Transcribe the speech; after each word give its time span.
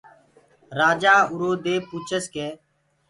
رآجآ 0.79 1.15
اُرو 1.31 1.51
دي 1.63 1.75
پوڇس 1.87 2.23
ڪي 2.33 2.47